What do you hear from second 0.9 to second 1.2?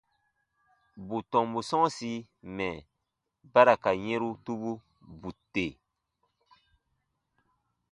Bù